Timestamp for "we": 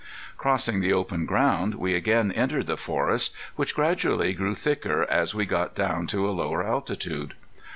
1.75-1.93, 5.35-5.45